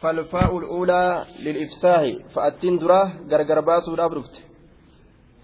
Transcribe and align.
فالفاء 0.00 0.58
الأولى 0.58 1.24
للإفساح 1.42 2.02
فأتين 2.34 2.78
دراه 2.78 3.12
غرغر 3.30 3.60
باسو 3.60 3.94
دابرفت 3.94 4.42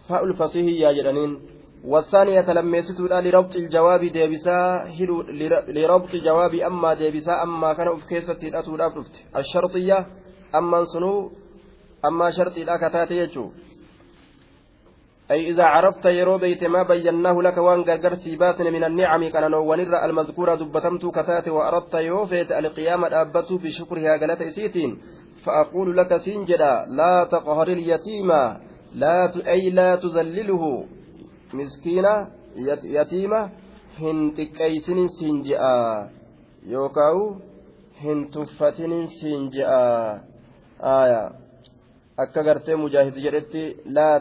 فاء 0.08 0.25
الفصيح 0.25 0.67
يا 0.67 0.92
جرانين 0.92 1.41
والثانية 1.84 2.52
لميستو 2.52 3.07
لربط 3.07 3.57
الجواب 3.57 4.04
ديبسا 4.04 4.60
لربط 5.68 6.15
الجواب 6.15 6.54
أما 6.54 6.94
ديبسا 6.94 7.42
أما 7.42 7.73
كان 7.73 7.96
في 7.96 8.07
كيسة 8.07 8.41
الأتو 8.43 8.77
دابرفت 8.77 9.14
الشرطية 9.36 10.07
أما 10.55 10.84
سنو 10.84 11.32
أما 12.05 12.30
شرطي 12.30 12.64
لا 12.64 13.07
يجو. 13.11 13.50
أي 15.32 15.50
إذا 15.50 15.64
عرفت 15.64 16.04
يرو 16.04 16.38
بيت 16.38 16.64
ما 16.64 16.82
بيناه 16.82 17.42
لك 17.42 17.56
وان 17.56 17.80
غرغر 17.80 18.14
سيباتن 18.14 18.72
من 18.72 18.84
النعم 18.84 19.28
كان 19.28 19.54
ونر 19.54 20.04
المذكورة 20.04 20.54
دبتمت 20.54 21.06
كتات 21.06 21.48
وأردت 21.48 21.94
يوفيت 21.94 22.52
القيامة 22.52 23.08
أبت 23.20 23.52
بشكرها 23.52 24.12
قالت 24.20 24.40
إسيتين. 24.42 24.98
فأقول 25.45 25.96
لك 25.96 26.16
سنجدا 26.16 26.84
لا 26.88 27.14
تقهر 27.24 27.68
اليتيم. 27.68 28.30
لا. 28.95 29.32
أي 29.46 29.70
لا 29.70 29.96
تذلله. 29.96 30.84
مسكينة 31.54 32.28
يتيمة 32.84 33.51
هن 34.01 34.34
تكيسن 34.34 35.09
سنجا 35.09 36.09
يوكاو 36.66 37.37
هن 38.01 38.30
تفتن 38.30 39.06
سنجا 39.06 39.66
آية 40.80 41.32
akka 42.23 42.42
gartee 42.45 42.76
mujaahid 42.76 43.16
jedhetti 43.24 43.62
laa 43.87 44.20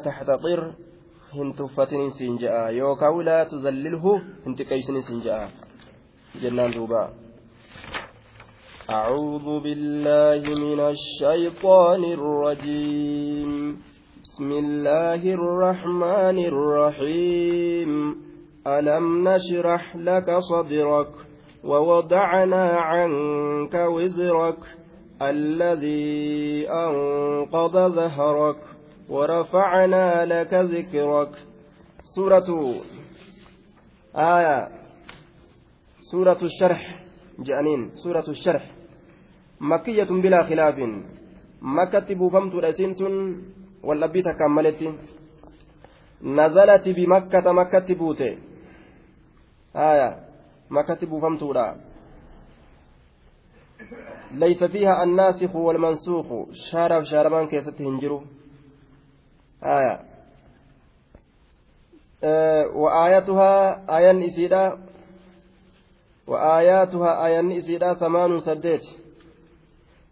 hin 1.33 1.53
tuffatinin 1.55 2.11
siin 2.11 2.37
je'a 2.39 2.69
yookaan 2.69 3.25
laa 3.25 3.45
tuzallilhu 3.45 4.19
hin 4.45 4.55
xiqqeessinin 4.57 5.03
siin 5.09 5.21
je'a 5.25 5.49
jennaan. 6.41 6.73
أعوذ 8.91 9.47
بالله 9.63 10.41
من 10.65 10.79
الشيطان 10.79 12.03
الرجيم 12.03 13.51
بسم 14.23 14.49
الله 14.51 15.21
الرحمن 15.33 16.37
الرحيم 16.51 17.91
ألم 18.67 19.29
نشرح 19.29 19.95
لك 19.95 20.37
صدرك 20.39 21.11
ووضعنا 21.63 22.65
عنك 22.71 23.73
وزرك 23.73 24.59
الذي 25.21 26.69
أنقض 26.69 27.75
ظهرك 27.95 28.59
ورفعنا 29.11 30.25
لك 30.25 30.53
ذكرك. 30.53 31.33
سورة 32.15 32.49
آية. 34.15 34.57
سورة 36.11 36.41
الشرح. 36.49 36.83
جانين. 37.39 37.91
سورة 38.03 38.27
الشرح. 38.29 38.63
مكية 39.61 40.09
بلا 40.23 40.43
خلاف. 40.49 40.77
مكة 41.61 42.13
بوفمت 42.15 42.55
رسنت 42.55 43.01
واللبي 43.83 44.21
تكملت 44.21 44.79
نزلت 46.21 46.85
بمكة. 46.97 47.51
مكة 47.51 47.95
بوتي 47.95 48.37
آية. 49.75 50.09
مكة 50.69 51.07
بوفمت 51.07 51.41
ليس 54.31 54.63
فيها 54.63 55.03
الناسخ 55.03 55.55
والمنسوخ. 55.55 56.27
شارف 56.71 57.03
شارمان 57.03 57.47
كيست 57.47 57.81
هنجرو 57.81 58.23
آية. 59.63 59.99
آه 62.23 62.67
وآياتها 62.67 63.85
آيان 63.97 64.23
إسيدا. 64.23 64.77
وآياتها 66.27 67.25
آيان 67.25 67.51
إسيدا 67.51 67.93
ثمان 67.93 68.39
سديت. 68.39 68.81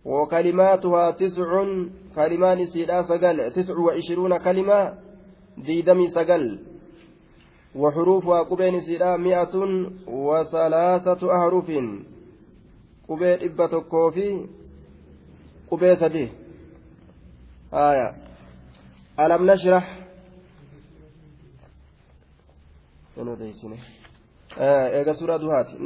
وكلماتها 0.06 1.12
تسع 1.12 1.64
كلمان 2.16 2.60
إسيدا 2.60 3.02
سقل. 3.02 3.52
تسع 3.52 3.78
وعشرون 3.78 4.38
كلمة 4.38 4.94
ديدمي 5.58 6.08
سقل. 6.08 6.60
وحروفها 7.76 8.44
قبين 8.44 8.76
إسيدا 8.76 9.18
مئة 9.18 9.56
وثلاثة 10.08 11.22
أحرف. 11.36 11.72
qubee 13.10 13.38
dhibba 13.42 13.68
tokkoo 13.68 14.12
fi 14.12 14.26
qubee 15.70 15.96
sadii 15.96 16.30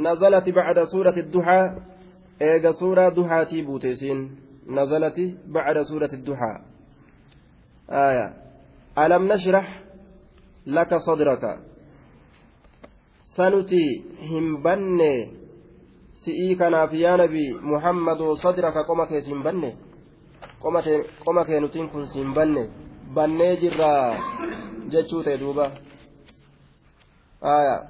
nazalati 0.06 0.52
bacda 0.52 0.86
suurati 0.86 1.22
duhaa 1.34 1.64
eega 2.40 2.72
suuraa 2.72 3.10
duhaatii 3.10 3.62
buute 3.62 3.90
isiin 3.90 4.20
nazalati 4.78 5.24
bacda 5.54 5.84
suurati 5.84 6.16
duhaa 6.16 6.56
aya 7.88 8.26
alam 8.96 9.26
nashrah 9.32 9.66
laka 10.66 10.98
sadraka 11.06 11.50
sanuti 13.36 13.82
hin 14.30 14.46
banne 14.62 15.12
si'ii 16.22 16.56
kanaaf 16.56 16.92
yaa 16.94 17.16
nabi 17.16 17.44
muhammadu 17.72 18.36
sadraka 18.36 18.84
qoma 18.88 19.06
kee 19.10 19.20
siin 19.26 19.42
banne 19.42 19.70
qoma 21.24 21.44
kee 21.44 21.60
nutiin 21.60 21.88
kun 21.92 22.06
siin 22.12 22.32
banne 22.34 22.83
bannee 23.15 23.53
jirraa 23.61 24.07
jechuu 24.91 25.23
ta'e 25.23 25.37
duuba 25.43 25.65
آية 27.43 27.83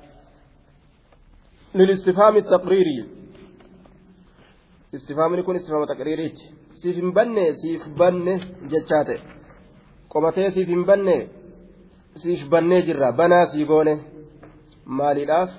للاستفهام 1.76 2.36
التقريري 2.38 3.06
استفهام 4.96 5.36
يكون 5.36 5.56
استفهام 5.56 5.86
تقريري 5.86 6.34
سيف 6.74 6.98
بني 7.18 7.54
سيف 7.62 7.88
بني 8.00 8.36
جتشاتي 8.72 9.18
قمتي 10.10 10.52
سيف 10.52 10.70
بني 10.70 11.28
سيف 12.24 12.42
بني 12.52 12.82
جرا 12.82 13.10
بنا 13.12 13.46
سيقوني 13.52 13.96
مالي 14.86 15.26
لاف 15.26 15.50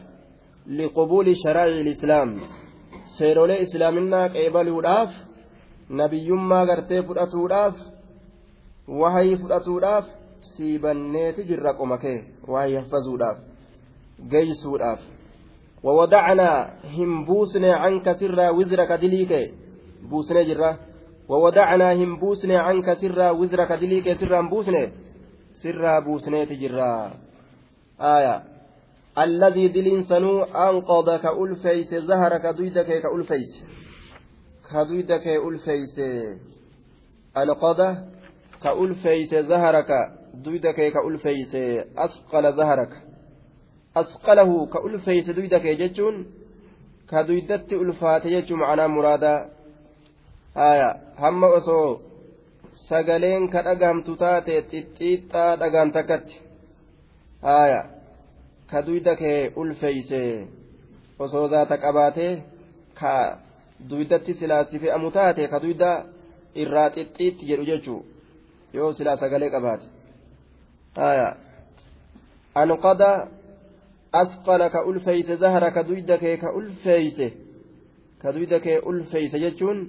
لقبول 0.67 1.37
شرائع 1.37 1.81
الإسلام 1.81 2.31
seerolee 3.17 3.63
islaaminaa 3.65 4.29
qeebaluudhaaf 4.35 5.11
nabiyyummaa 6.01 6.67
gartee 6.71 7.03
fudhatuudhaaf 7.09 7.75
wahayii 8.88 9.38
fudhatuudhaaf 9.38 10.06
siibanneeti 10.42 11.44
jirra 11.44 11.74
qoma 11.74 11.98
kee 11.98 12.20
wahayii 12.48 12.76
hafazuudhaaf 12.76 13.38
geeysuudhaaf 14.32 15.00
ووضعنا 15.86 16.74
هم 16.98 17.26
بوسنا 17.26 17.76
عنك 17.76 18.20
سرا 18.20 18.50
وزرك 18.50 18.92
دليك 18.92 19.54
بوسنا 20.10 20.44
جرا 20.44 20.78
ووضعنا 21.30 21.94
هم 21.94 22.20
بوسنا 22.20 22.60
عنك 22.60 22.94
سرا 22.94 23.30
وزرك 23.32 23.72
دليك 23.72 24.18
سرا 24.20 24.42
بوسنا 24.50 24.92
سرا 25.52 26.00
بوسنا 26.00 26.46
تجرا 26.46 27.12
آية 28.02 28.44
الذي 29.18 29.68
دلين 29.68 30.04
سنو 30.04 30.44
أنقض 30.44 31.10
كألفيس 31.24 31.96
ظهر 31.96 32.38
كدويدك 32.38 32.90
كألفيس 33.04 33.64
كدويدك 34.72 35.26
ka 38.66 38.74
ulfeeyse 38.74 39.44
zaharaka 39.50 39.98
duyda 40.44 40.74
kee 40.74 40.92
ka 40.92 41.02
ulfeeyse 41.08 41.62
asqala 42.06 42.52
zaharaka. 42.52 42.98
Asqalahu 44.02 44.68
ka 44.74 44.80
ulfeeyse 44.88 45.34
duyda 45.38 45.60
kee 45.60 45.76
jechuun 45.82 46.16
ka 47.10 47.24
duydatti 47.28 47.76
ulfaate 47.84 48.30
jechuu 48.36 48.58
macanaa 48.62 48.88
muraadaa 48.96 49.40
haya 50.56 50.90
hamma 51.22 51.48
osoo 51.58 52.02
sagaleen 52.88 53.46
ka 53.54 53.62
dhagahamtu 53.68 54.16
taate 54.24 54.56
xixxiixxaa 54.72 55.52
dhagaan 55.62 55.92
takkatti. 55.98 56.42
Haya 57.48 57.82
ka 58.72 58.82
duyda 58.88 59.16
kee 59.22 59.52
ulfeeyse 59.62 60.24
osoo 61.20 61.46
zaata 61.54 61.78
qabaatee 61.86 62.34
ka 63.00 63.14
duydatti 63.90 64.34
silaa 64.40 64.64
si 64.70 64.80
fe'amu 64.80 65.12
taate 65.18 65.48
ka 65.54 65.64
duyda 65.64 65.92
irraa 66.62 66.90
xixxiitti 66.96 67.50
jedhu 67.52 67.72
jechuudha. 67.72 68.15
Yoo 68.78 68.92
silaa 68.98 69.18
sagalee 69.24 69.50
qabaate 69.56 69.86
haya 71.02 71.28
anqada 72.62 73.10
asqala 74.22 74.68
ka 74.74 74.80
ulfeeyse 74.90 75.34
zahara 75.44 75.70
ka 75.76 75.82
duyda 75.90 76.16
kee 76.24 76.38
ka 76.44 76.50
ulfeeyse 76.60 77.28
ka 78.22 78.28
duyda 78.36 78.58
kee 78.66 78.80
ulfeeyse 78.90 79.38
jechuun 79.46 79.80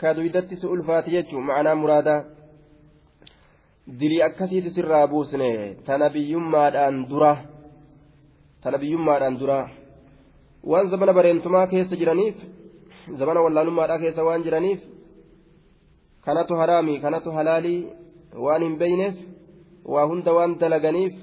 ka 0.00 0.08
duydatti 0.16 0.54
si 0.60 0.66
ulfaate 0.74 1.10
jechuu 1.16 1.40
macnaa 1.48 1.74
muraadaa 1.82 2.20
dilii 4.00 4.22
akkasiiti 4.28 4.70
sirraa 4.76 5.06
buusne 5.12 5.50
tana 5.86 6.06
biyyummaadhaan 6.14 6.96
dura 7.10 7.32
tana 8.62 8.76
biyyummaadhaan 8.82 9.36
dura 9.40 9.58
waan 10.70 10.86
zamana 10.92 11.12
bareentumaa 11.18 11.66
keessa 11.72 11.96
jiraniif 12.00 12.36
zamana 13.20 13.40
wallaalummaadhaa 13.44 14.02
keessa 14.02 14.22
waan 14.28 14.42
jiraniif 14.46 14.80
kanatu 16.26 16.54
haraami 16.60 16.94
kanatu 17.04 17.28
halaalii 17.36 17.80
waan 18.34 18.62
hin 18.62 18.76
beyneef 18.78 19.16
waa 19.84 20.06
hunda 20.06 20.32
waan 20.32 20.58
dalaganiif 20.60 21.14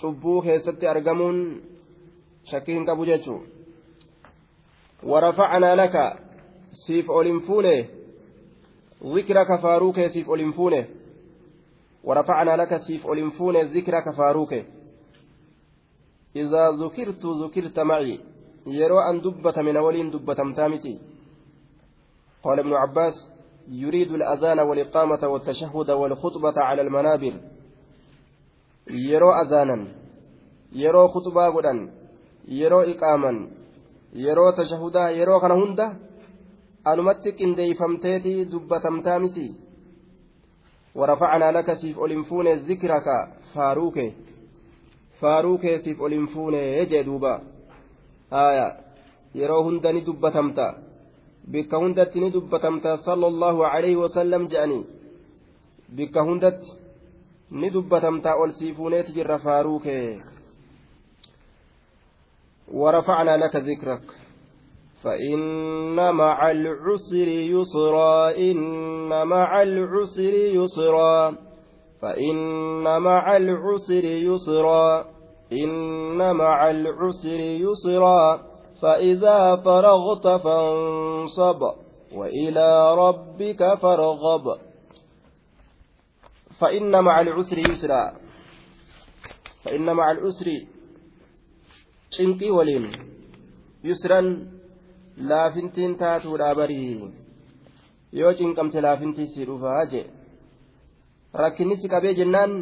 cubbuu 0.00 0.42
keessatti 0.42 0.86
argamuun 0.86 1.38
shakkii 2.50 2.74
hin 2.74 2.86
qabu 2.86 3.06
jechuu 3.12 3.40
warafacnaa 5.12 5.76
laka 5.76 6.04
siif 6.82 7.08
ol 7.08 7.26
hin 7.32 7.40
fuune 7.46 7.74
zikraka 9.14 9.58
faaruu 9.64 9.92
kee 9.92 10.08
siif 10.08 10.28
ol 10.28 10.38
hin 10.38 10.52
fuune 10.52 10.82
ورفعنا 12.04 12.56
لك 12.56 12.76
سيف 12.76 13.06
أولنفون 13.06 13.56
ذكرك 13.56 14.16
فاروك 14.16 14.52
إذا 16.36 16.70
ذكرت 16.70 17.26
ذكرت 17.26 17.78
معي 17.78 18.20
يرو 18.66 18.98
أن 19.00 19.20
دبة 19.20 19.62
من 19.62 19.76
أولين 19.76 20.10
دبة 20.10 20.34
تامتي 20.34 21.00
قال 22.42 22.58
ابن 22.58 22.72
عباس 22.72 23.30
يريد 23.68 24.12
الأذان 24.12 24.60
والإقامة 24.60 25.28
والتشهد 25.28 25.90
والخطبة 25.90 26.54
على 26.56 26.82
المنابر. 26.82 27.34
يرو 28.90 29.32
أذانا 29.32 29.86
يرو 30.72 31.08
خطبة 31.08 31.48
قدن 31.48 31.90
يرو 32.48 32.80
إقاما 32.80 33.50
يرو 34.12 34.50
تشهدا 34.50 35.10
يرو 35.10 35.40
كان 35.40 35.50
هندا 35.50 35.96
أنمت 36.86 37.28
قنديفمتيتي 37.38 38.44
دبتمتا 38.44 39.18
متي 39.18 39.54
ورفعنا 40.94 41.52
لك 41.52 41.74
سيف 41.74 41.98
أولنفون 41.98 42.46
ذكرك 42.52 43.06
فاروك. 43.54 43.98
فاروك 45.20 45.76
سيف 45.84 46.00
أولنفون 46.00 46.54
يجي 46.54 47.02
دوبا 47.02 47.42
آية 48.32 48.76
يرو 49.34 49.68
هندني 49.68 50.00
دبتمتا. 50.00 50.83
Bikka 51.52 51.76
hundatti 51.78 52.20
ni 52.20 52.30
dubbatamta 52.30 52.96
sallallahu 53.06 53.64
alayhi 53.64 53.96
wasallam 53.96 54.48
je'anii 54.48 54.84
bikka 55.96 56.20
hundatti 56.28 56.70
ni 57.50 57.70
dubbatamta 57.70 58.36
ol 58.42 58.50
siifuuneeti 58.58 59.12
jirra 59.12 59.38
faaruu 59.38 59.80
kee 59.80 60.22
ورفعنا 62.72 63.36
لك 63.36 63.56
ذكرك 63.56 64.02
فإن 65.04 66.14
مع 66.14 66.50
العسر 66.50 67.28
يسرا 67.28 68.30
إن 68.36 69.26
مع 69.26 69.62
العسر 69.62 70.34
يسرا 70.34 71.36
فإن 72.02 72.36
مع 73.02 73.36
العسر 73.36 74.04
يسرا 74.04 75.04
إن 75.52 76.36
مع 76.36 76.70
العسر 76.70 77.40
يسرا 77.40 78.40
فإذا 78.84 79.38
فرغت 79.64 80.26
فانصب 80.44 81.60
وإلى 82.12 82.68
ربك 82.94 83.60
فارغب. 83.82 84.46
فإن 86.60 86.92
مع 87.04 87.20
العسر 87.20 87.58
يسرا. 87.58 88.02
فإن 89.64 89.86
مع 89.96 90.10
العسر 90.10 90.48
شنكي 92.10 92.48
يسرا 93.84 94.20
لا 95.16 95.42
فنتين 95.54 95.96
تاتو 95.96 96.36
لا 96.36 96.52
بري 96.52 97.10
يو 98.12 98.32
شنكم 98.38 98.70
تلا 98.70 98.96
فنتي 98.96 99.24
جي 99.24 99.46
فاجي 99.46 100.02
ركني 101.36 101.76
سكابي 101.76 102.14
جنان 102.18 102.52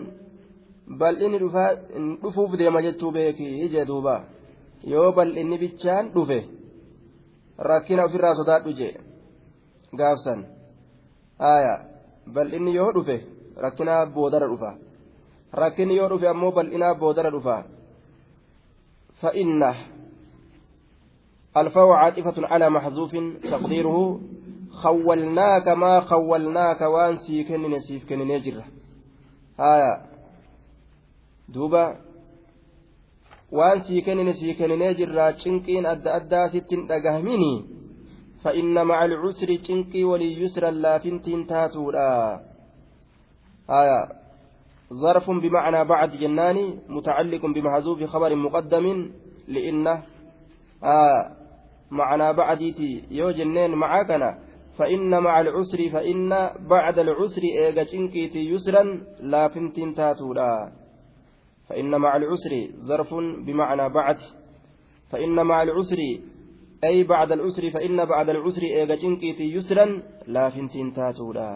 بل 1.00 1.14
إن 1.24 1.34
رفا 1.44 1.96
إن 1.96 2.18
رفوف 2.24 2.50
ديما 2.60 2.80
جتو 2.80 3.10
بيكي 3.10 3.68
جدوبا 3.68 4.31
yoo 4.84 5.12
bal'inni 5.12 5.58
bichaan 5.58 6.12
dhufe 6.14 6.38
rakkina 7.58 8.04
ofirraa 8.04 8.34
sodaadhu 8.40 8.72
jee 8.78 8.94
gaafsan 9.98 10.40
haaya 11.44 11.74
bal'inni 12.34 12.74
yoo 12.74 12.90
dhufe 12.96 13.16
rakkina 13.64 14.06
boodara 14.06 14.46
dhufa 14.52 14.74
rakkinni 15.62 15.96
yoo 16.00 16.08
dhufe 16.08 16.28
ammoo 16.28 16.52
bal'inaa 16.58 16.94
boodara 16.94 17.30
dhufa. 17.30 17.56
فإن 19.22 19.74
الفاء 21.56 21.88
عاطفة 21.88 22.46
على 22.46 22.70
محذوف 22.70 23.10
تقديره 23.42 24.20
خولناك 24.70 25.68
ما 25.68 26.00
خولناك 26.00 26.80
وان 26.80 27.18
سيكن 27.18 27.80
سيفكن 27.80 28.18
نجر 28.18 28.64
آية 29.60 30.02
دوبا 31.48 31.96
waan 33.58 33.84
sii 33.86 34.02
kennine 34.06 34.32
sii 34.40 34.54
kenninee 34.58 34.94
jirraa 35.00 35.32
cinqiin 35.42 35.86
adda 35.94 36.14
addaa 36.18 36.48
sittin 36.48 36.86
dhagahamini 36.90 37.54
فإن 38.42 38.74
مع 38.86 39.04
العسر 39.04 39.50
cinqii 39.66 40.04
walii 40.04 40.34
yusran 40.42 40.82
laafintiin 40.82 41.46
taatuudha. 41.46 42.42
ظرف 44.92 45.30
بمعنى 45.30 45.84
بعد 45.84 46.10
جناني 46.16 46.78
متعلق 46.88 47.46
بمحذوف 47.46 48.04
خبر 48.04 48.34
مقدم 48.34 49.10
لإنه 49.48 50.02
آه 50.84 51.30
معنى 51.90 52.32
بعديتي 52.32 53.04
يو 53.10 53.30
جنين 53.30 53.70
معاكنا 53.70 54.38
فإن 54.78 55.22
مع 55.22 55.40
العسر 55.40 55.88
فإن 55.92 56.50
بعد 56.68 56.98
العسر 56.98 57.42
إيجا 57.42 57.82
جنكيتي 57.82 58.38
يسرا 58.52 58.82
لا 59.20 59.48
فنتين 59.48 59.94
تاتولا 59.94 60.81
فإن 61.72 62.00
مع 62.04 62.16
العسر 62.16 62.52
ظرف 62.84 63.14
بمعنى 63.46 63.88
بعد 63.88 64.18
فإن 65.10 65.46
مع 65.46 65.62
العسر 65.62 66.00
أي 66.84 67.04
بعد 67.04 67.32
العسر 67.32 67.70
فإن 67.70 68.04
بعد 68.04 68.28
العسر 68.28 68.62
إيجا 68.62 68.94
جنكيتي 68.94 69.44
يسرا 69.56 69.86
لا 70.26 70.50
فنتين 70.50 70.92
تاتولا 70.92 71.50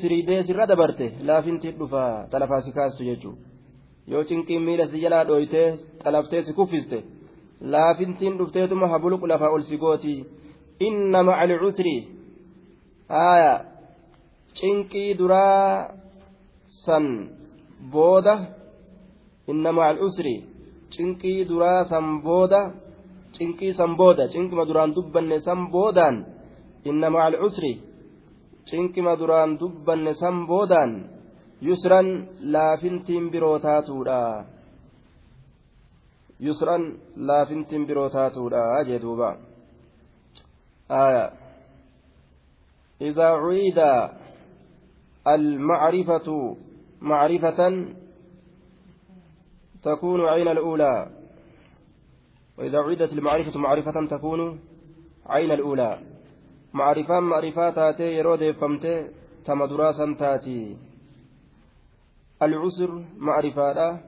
siriidee 0.00 0.42
sirra 0.46 0.64
dabarte 0.70 1.06
laafinti 1.28 1.68
dhufa 1.78 2.02
xalafaa 2.32 2.60
si 2.64 2.70
kaastu 2.78 3.02
jechuudha 3.08 3.44
yoo 4.12 4.24
cinqiin 4.28 4.62
miila 4.66 4.86
si 4.90 5.02
jalaa 5.04 5.24
dhooytee 5.28 5.68
xalaftee 6.02 6.42
si 6.46 6.56
kuffiste 6.58 6.98
laafintiin 7.72 8.38
dhufteetuma 8.38 8.90
habuluqu 8.92 9.30
lafaa 9.32 9.54
ol 9.56 9.64
si 9.68 9.76
gooti 9.82 10.14
inna 10.88 11.22
macal 11.28 11.52
cusri 11.62 11.96
haaya 13.14 13.52
cinqii 14.58 15.10
duraa 15.20 15.70
san 16.84 17.06
booda 17.92 18.34
inna 19.50 19.70
macal 19.76 19.96
cusri 20.02 20.36
cinqii 20.94 21.40
duraa 21.50 21.80
san 21.90 22.06
booda 22.26 22.60
cinqii 23.36 23.72
san 23.78 23.90
booda 23.98 24.24
cinqima 24.32 24.64
duraan 24.68 24.90
dubbanne 24.96 25.36
san 25.46 25.60
boodaan 25.72 26.14
inna 26.88 27.08
macal 27.14 27.34
cusri 27.42 27.72
cinqima 28.68 29.12
duraan 29.20 29.50
dubbanne 29.60 30.12
san 30.20 30.36
boodaan 30.48 30.90
yusran 31.66 32.08
laafintiin 32.52 33.24
biroo 33.32 33.58
taatuudha 33.66 34.20
yusran 36.46 36.82
laafintiin 37.28 37.86
biroo 37.88 38.08
taatuudha 38.16 38.62
jee 38.88 39.00
duuba 39.04 39.30
إذا 43.00 43.28
عيد 43.44 43.78
المعرفة 45.26 46.28
معرفة 47.00 47.86
تكون 49.82 50.20
عين 50.28 50.48
الأولى 50.48 51.06
وإذا 52.58 52.78
عيدت 52.78 53.12
المعرفة 53.12 53.58
معرفة 53.58 54.06
تكون 54.06 54.60
عين 55.26 55.50
الأولى 55.50 55.98
taatee 57.74 58.14
yeroo 58.16 58.36
deeffamtee 58.36 59.06
tama 59.46 59.66
duraa 59.66 59.92
san 59.92 60.16
taati 60.16 60.76
alcusur 62.40 62.90
macrifaadha 63.16 63.98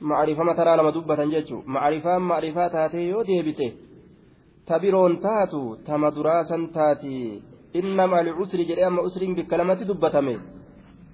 macrifama 0.00 0.54
taraa 0.54 0.76
lama 0.76 0.92
dubbatan 0.92 1.30
jechu 1.30 1.62
macrifaan 1.66 2.22
macrifaa 2.22 2.70
taatee 2.76 3.08
yoo 3.08 3.24
deebite 3.24 3.68
ta 4.66 4.78
biroon 4.78 5.20
taatu 5.20 5.76
tama 5.86 6.10
duraa 6.16 6.44
san 6.44 6.62
taati 6.72 7.42
innama 7.74 8.16
alcusri 8.18 8.64
jedhee 8.64 8.84
amma 8.84 9.02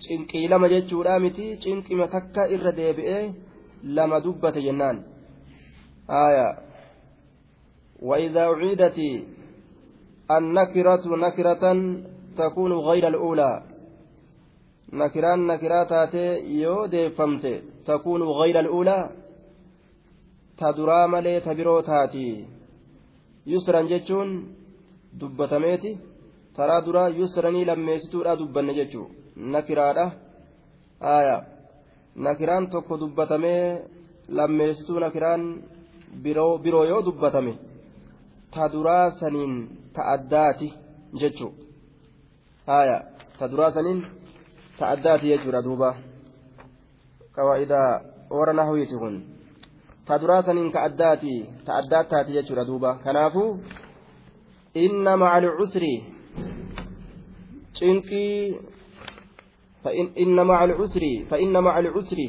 cinqii 0.04 0.48
lama 0.48 0.68
jechuudha 0.72 1.18
miti. 1.24 1.46
Cinqima 1.62 2.06
takka 2.14 2.42
irra 2.54 2.72
deebi'ee 2.78 3.24
lama 3.96 4.16
dubbate 4.24 4.60
jennaan. 4.66 4.96
وإذا 8.02 8.40
أعيدت 8.40 8.98
النكرة 10.30 11.04
نكرة 11.16 11.64
تكون 12.36 12.72
غير 12.72 13.08
الأولى 13.08 13.62
نكران 14.92 15.46
نكرات 15.46 16.14
يو 16.62 16.86
ديفمت 16.86 17.44
تكون 17.86 18.22
غير 18.22 18.60
الأولى 18.60 19.10
تدرى 20.58 21.08
ملي 21.08 21.40
تبرو 21.40 21.80
تاتي 21.80 22.46
يسرا 23.46 23.82
جتشون 23.82 24.28
دبتميتي 25.20 25.98
ترى 26.56 26.76
درا 26.86 27.08
يسرني 27.08 27.64
لميستورا 27.64 28.34
دبن 28.34 28.68
جتشو 28.78 29.04
نكرادة 29.38 30.12
آية 31.02 31.58
nakiraan 32.18 32.66
tokko 32.70 33.00
dubbatamee 33.00 33.82
lammeessituu 34.28 34.98
nakiraan 34.98 35.42
biroo 36.22 36.84
yoo 36.84 37.02
dubbatame 37.06 37.52
ta 38.54 38.68
duraa 38.72 39.10
saniin 39.20 39.54
ta 39.94 40.02
addaati 40.14 40.68
jechuu 41.20 41.52
haya 42.66 42.98
ta 43.38 43.50
duraa 43.50 43.70
saniin 43.76 44.00
ta 44.78 44.88
addaati 44.94 45.30
jechuudha 45.32 45.62
duuba 45.66 45.90
qawaa'idaa 47.36 47.90
warra 48.38 48.52
nahwiiti 48.60 49.00
kun 49.02 49.16
ta 50.06 50.18
duraa 50.20 50.42
saniin 50.42 50.72
ka 50.72 50.82
addaati 50.88 51.34
ta 51.66 51.78
addaataati 51.80 52.36
jechuudha 52.38 52.64
duuba 52.70 52.94
kanaafuu 53.04 53.50
inna 54.84 55.16
maca 55.22 55.36
alcusri 55.42 55.94
cinqii 57.78 58.34
inna 60.22 60.42
maca 60.48 60.62
alcusri 60.66 61.12
fa 61.30 61.36
inna 61.44 61.60
maca 61.66 61.78
alcusri 61.82 62.26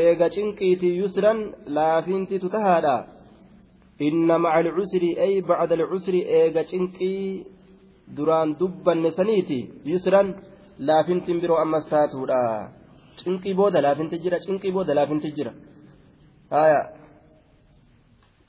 eega 0.00 0.26
cinqiitii 0.34 0.96
yusran 1.00 1.38
laafintitu 1.76 2.48
tahaadha 2.54 2.96
inna 4.08 4.36
maca 4.44 4.58
alcusri 4.62 5.10
ay 5.24 5.34
bacda 5.48 5.74
alcusri 5.78 6.20
eega 6.38 6.62
cinqii 6.70 7.44
duraan 8.16 8.48
dubbanne 8.60 9.10
saniiti 9.18 9.60
yusran 9.92 10.28
laafintiin 10.88 11.38
biroo 11.42 11.58
ammas 11.64 11.84
taatuudha 11.92 12.40
cinqii 13.20 13.54
booda 13.58 13.78
laafinti 13.86 14.16
jira 14.24 14.38
cinqii 14.46 14.72
booda 14.76 14.92
laafinti 14.98 15.28
jira 15.36 15.52
haya 16.54 16.80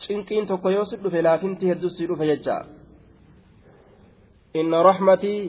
cinqiin 0.03 0.45
tokko 0.49 0.67
yoo 0.75 0.85
si 0.89 0.95
dhufe 1.03 1.19
laafinti 1.27 1.63
hedduu 1.69 1.91
si 1.95 2.03
dhufe 2.09 2.25
jecha 2.31 2.55
inna 4.59 4.77
raxmatii 4.89 5.39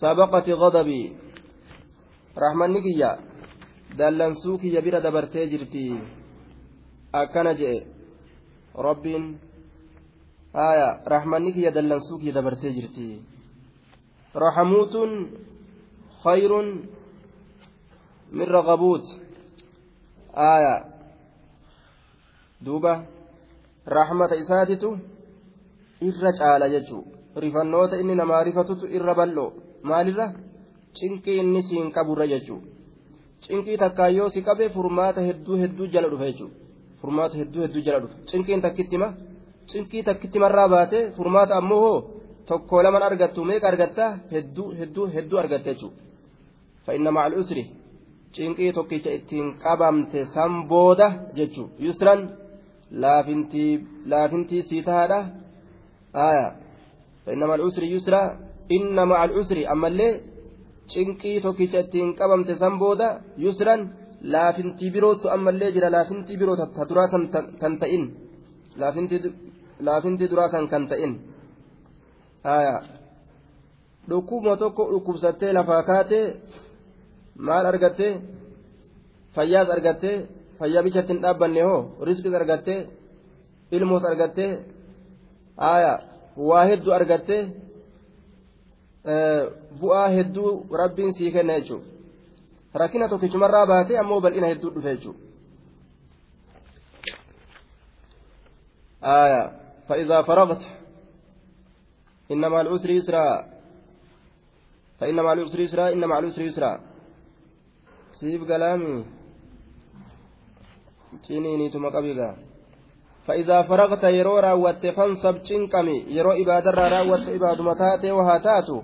sabaqati 0.00 0.52
ghadabii 0.62 1.06
rahmanni 2.36 2.82
kiyya 2.82 3.10
dallansuu 3.98 4.58
kiyya 4.58 4.80
bira 4.82 5.00
dabartee 5.00 5.46
jirti 5.52 5.84
akkana 7.12 7.54
je'e 7.54 7.86
rabbiin 8.86 9.24
haya 10.52 10.88
rahmanni 11.14 11.52
kiyya 11.54 11.70
dallansuu 11.76 12.18
kiyya 12.18 12.34
dabartee 12.34 12.72
jirti 12.76 13.22
rahamuutun 14.34 15.10
khayrun 16.22 16.68
min 18.36 18.46
ragabuut 18.56 19.04
haya 20.34 20.74
duuba 22.64 23.06
rahmata 23.86 24.34
isaatitu 24.42 24.98
irra 26.08 26.30
caala 26.38 26.66
jechuu 26.74 27.04
rifannoota 27.42 27.96
inni 28.02 28.14
namaa 28.14 28.42
rifatutu 28.48 28.86
irra 28.96 29.14
bal'oo 29.14 29.50
maalirra 29.82 30.26
cinqii 30.98 31.36
inni 31.42 31.60
siin 31.68 31.88
qaburra 31.96 32.26
jechuudha. 32.32 32.68
Cinqii 33.44 33.76
takkaan 33.82 34.12
yoo 34.18 34.28
si 34.34 34.40
qabe 34.48 34.64
furmaata 34.74 35.20
hedduu 35.28 35.56
hedduu 35.62 35.86
jala 35.92 36.08
dhufa 36.12 36.26
jechuudha. 36.30 36.56
Furmaata 37.00 37.34
hedduu 37.40 37.60
hedduu 37.64 37.82
jala 37.86 37.98
dhufa 38.02 38.16
cinqiin 38.30 38.60
takkittima 38.64 39.08
cinqii 39.70 40.02
takkittimarraa 40.08 40.68
baate 40.74 40.98
furmaata 41.16 41.52
ammoo 41.60 41.80
hoo? 41.86 41.98
Tokko 42.48 42.82
laman 42.84 43.02
argattu 43.08 43.40
meeqa 43.48 43.66
argatta? 43.72 44.04
Hedduu 44.32 44.66
hedduu 44.78 45.06
hedduu 45.14 45.38
argatte 45.42 45.70
jechuudha. 45.74 46.00
Fa'inna 46.84 47.10
macal 47.16 47.34
usri 47.42 47.62
cinqii 48.34 48.72
tokkicha 48.76 49.10
ittiin 49.18 49.46
qabamte 49.62 50.20
san 50.34 50.52
booda 50.70 51.06
jechuudha. 51.36 51.74
Yusran 51.86 52.20
laafintii 54.10 54.62
sii 54.68 54.82
tahaadha. 54.86 55.18
Fa'inna 57.24 57.46
macal 57.46 57.62
usri 57.68 57.86
yusra. 57.94 58.20
Inna 58.76 59.02
macal 59.10 59.30
usri 59.40 59.62
ammallee. 59.72 60.12
Cinqii 60.92 61.42
tokkicha 61.44 61.78
ittiin 61.84 62.10
qabamte 62.18 62.52
san 62.62 62.74
booda 62.82 63.08
yusran 63.44 63.80
laafintii 64.32 64.90
birootu 64.94 65.26
ammallee 65.34 65.70
jira 65.74 65.88
laafintii 65.96 66.36
biroo 66.40 66.56
ta 66.76 66.82
duraa 66.90 67.08
kan 67.62 67.74
ta'in 67.80 68.04
laafintii 69.86 70.28
duraa 70.32 70.48
san 70.54 70.64
kan 70.72 70.84
ta'in 70.90 71.12
dhukkubuma 74.08 74.54
tokko 74.62 74.82
dhukkubsattee 74.92 75.52
lafaa 75.56 75.82
kaatee 75.88 76.26
maal 77.46 77.64
argattee 77.72 78.12
fayyaas 79.34 79.68
argattee 79.74 80.16
fayyaa 80.58 80.86
bichatti 80.86 81.12
hin 81.12 81.22
dhaabbanne 81.24 81.62
hoo 81.68 81.80
riskis 82.08 82.34
argattee 82.40 82.80
ilmoos 83.76 84.04
argattee 84.10 84.50
waa 86.48 86.64
hedduu 86.70 86.92
argattee. 86.98 87.42
Bu'aa 89.80 90.08
hedduu 90.08 90.66
rabbiin 90.82 91.12
sii 91.12 91.32
kenna 91.32 91.60
jechuudha 91.60 92.80
rakkina 92.82 93.08
tokkichumarraa 93.08 93.66
baatee 93.66 93.98
ammoo 93.98 94.20
bal'ina 94.20 94.46
hedduu 94.46 94.74
dhufe 94.74 94.96
jechuudha. 94.96 95.24
فإذا 99.88 100.22
فرغت 100.22 100.62
إن 102.32 102.48
مع 102.48 102.60
العسر 102.60 102.90
يسرا 102.90 103.46
فإن 105.00 105.14
مع 105.14 105.32
العسر 105.32 105.60
يسرا 105.60 105.92
إن 105.92 106.04
مع 106.04 106.18
العسر 106.18 106.42
يسرا 106.42 106.80
سيب 108.12 108.46
كلامي 108.46 109.04
تنيني 111.28 111.70
ثم 111.70 111.88
قبيلا 111.88 112.53
فإذا 113.26 113.62
فرغت 113.62 114.04
يرو 114.04 114.38
راوت 114.38 114.86
فانصب 114.86 115.36
تنكمي 115.42 115.98
يرو 116.08 116.32
إبادة 116.32 116.70
راوت 116.70 117.28
إباد 117.28 117.60
متاتي 117.60 118.10
وهاتاتو 118.10 118.82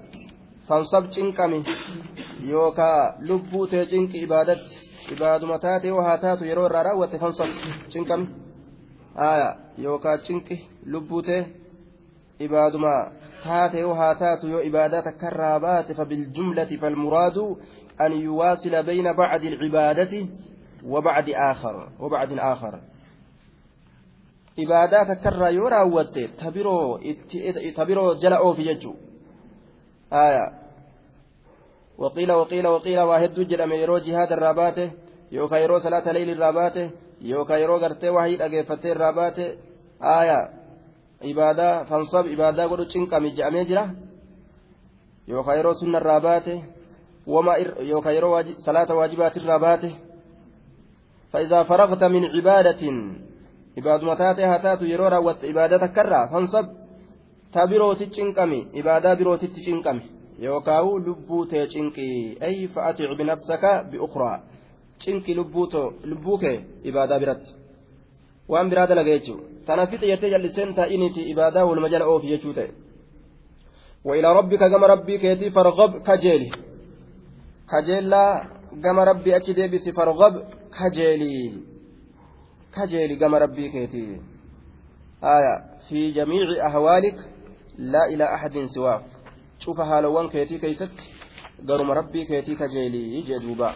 فانصب 0.69 1.11
تنكمي 1.11 1.65
يوكا 2.41 3.17
لبو 3.21 3.67
تنك 3.67 4.17
إبادت 4.25 4.65
إباد 5.13 5.45
متاتي 5.45 5.91
وهاتاتو 5.91 6.45
يرو 6.45 6.67
راوت 6.67 7.17
فانصب 7.17 7.49
تنكمي 7.93 8.29
آية 9.19 9.57
يوكا 9.79 10.17
تنك 10.17 10.49
لبو 10.87 11.23
إباد 12.41 12.77
ما 12.77 13.13
تاتي 13.45 13.85
وهاتاتو 13.85 14.47
يو 14.47 14.59
إبادات 14.59 15.05
كرابات 15.21 15.93
فبالجملة 15.93 16.77
فالمراد 16.77 17.39
أن 18.01 18.13
يواصل 18.13 18.83
بين 18.83 19.13
بعد 19.13 19.43
العبادة 19.45 20.27
وبعد 20.85 21.29
آخر 21.29 21.89
وبعد 22.01 22.33
آخر. 22.33 22.81
Ibaadaa 24.57 25.05
takkarraa 25.05 25.51
yoo 25.51 25.69
raawwatte 25.69 26.29
tabiroo 27.77 28.15
jala 28.23 28.41
oofi 28.41 28.65
jechuu 28.65 28.97
aya 30.11 30.53
waqiila 31.99 32.37
waqiila 32.37 32.71
waqiila 32.71 33.07
waa 33.07 33.19
hedduu 33.19 33.45
jedhame 33.45 33.77
yeroo 33.81 34.01
jihaada 34.01 34.37
irraa 34.37 34.55
baate 34.55 34.93
yookaan 35.31 35.63
yeroo 35.63 35.81
salaata 35.81 36.13
leeyli 36.13 36.33
irraa 36.33 36.53
baate 36.53 36.91
yookaan 37.33 37.61
yeroo 37.61 37.79
gartee 37.79 38.11
wahii 38.11 38.37
dhageeffattee 38.37 38.91
irraa 38.91 39.13
baate 39.13 39.47
ibaadaa 41.33 41.85
fansab 41.85 42.27
ibaadaa 42.27 42.69
godhu 42.69 42.85
cinqami 42.93 43.31
jedhamee 43.37 43.65
jira 43.65 43.89
yookaan 45.29 45.57
yeroo 45.59 45.75
sunna 45.75 45.99
irraa 46.03 46.21
baate 46.21 46.55
wama 47.27 47.57
yookaan 47.91 48.15
yeroo 48.15 48.43
salaata 48.67 48.95
waajibaati 48.95 49.39
irraa 49.43 49.59
baate 49.59 49.91
فإذا 51.33 51.63
فرغت 51.63 52.05
من 52.05 52.25
عبادة 52.25 52.83
ibaaduma 53.81 54.15
taatee 54.23 54.47
haa 54.51 54.63
taatu 54.67 54.85
yeroo 54.93 55.11
raawwatte 55.15 55.45
ibaada 55.53 55.77
takkarraa 55.85 56.25
fansab 56.33 56.67
ta 57.55 57.67
birooti 57.71 58.07
cinqami 58.17 58.59
ibaadaa 58.81 59.15
birootitti 59.21 59.61
cinqami 59.67 60.03
yookaawu 60.47 60.91
lubbuu 61.07 61.45
tee 61.51 61.65
cinqii 61.73 62.19
ay 62.47 62.57
fa'atic 62.75 63.11
binafsaka 63.19 63.71
biukraa 63.91 64.37
cinqi 65.03 65.33
lubbuu 66.11 66.37
kee 66.43 66.57
ibaadaa 66.91 67.19
biratti 67.23 67.51
waan 68.53 68.71
biraa 68.71 68.87
dalaga 68.91 69.11
jechuu 69.17 69.39
tana 69.67 69.83
fixe 69.91 70.07
jettee 70.13 70.31
jalliseen 70.35 70.71
taa'iniiti 70.79 71.23
ibaadaa 71.33 71.65
waluma 71.69 71.89
jala 71.93 72.05
oofi 72.13 72.29
jechuu 72.35 72.55
ta'e 72.61 72.71
وإلى 74.05 74.29
ربك 74.39 74.59
كما 74.73 74.87
ربي 74.87 75.19
كيتي 75.19 75.51
فرغب 75.51 75.93
كجيلي 76.09 76.51
كجيلا 77.71 78.25
كما 78.85 79.05
ربي 79.05 79.37
أكيد 79.37 79.61
بس 79.75 79.89
فرغب 79.97 80.35
كجيلي 80.79 81.37
rabbii 83.39 83.71
keetii 83.71 84.21
aya 85.23 85.63
fi 85.89 86.13
jamiici 86.13 86.61
ahwaalik 86.61 87.17
laa 87.79 88.09
ilaa 88.13 88.35
axadin 88.35 88.69
siwaak 88.69 89.03
cufa 89.65 89.85
haalawwan 89.85 90.29
keetii 90.29 90.59
keeysatti 90.59 91.05
garuma 91.65 91.95
rabbii 91.95 92.27
keetii 92.27 92.57
kajeelii 92.57 93.23
jee 93.23 93.39
duuba 93.41 93.75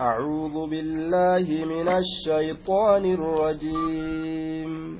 أعوذ 0.00 0.70
بالله 0.70 1.64
من 1.64 1.88
الشيطان 1.88 3.04
الرجيم 3.04 4.98